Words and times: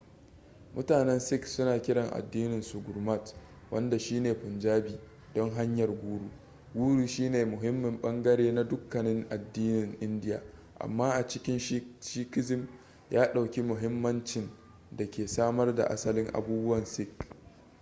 mutanen 0.75 1.19
sikh 1.19 1.45
suna 1.47 1.81
kiran 1.81 2.09
addininsu 2.13 2.81
gurmat 2.83 3.35
wanda 3.71 3.99
shine 3.99 4.33
punjabi 4.33 4.99
don 5.33 5.49
hanyar 5.51 5.89
guru 5.89 6.29
guru 6.73 7.07
shine 7.07 7.45
muhimmin 7.45 8.01
bangare 8.01 8.51
na 8.51 8.63
dukkanin 8.63 9.25
addinan 9.29 9.95
indiya 9.99 10.43
amma 10.79 11.11
a 11.13 11.27
cikin 11.27 11.59
sikhism 11.99 12.67
ya 13.11 13.33
ɗauki 13.33 13.61
mahimmancin 13.63 14.49
da 14.91 15.05
ke 15.11 15.27
samar 15.27 15.75
da 15.75 15.83
asalin 15.83 16.27
abubuwan 16.33 16.85
sikh 16.85 17.15